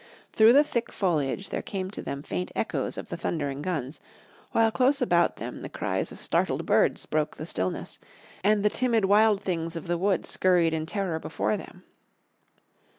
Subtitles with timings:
[0.33, 3.99] Through the thick foliage there came to them faint echoes of the thundering guns,
[4.51, 7.99] while close about them the cries of startled birds broke the stillness,
[8.43, 11.83] and the timid, wild things of the woods scurried in terror before them.